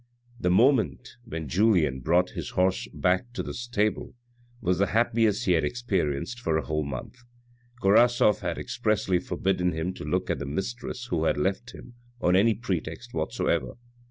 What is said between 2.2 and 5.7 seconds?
his horse back to the stable was the happiest he had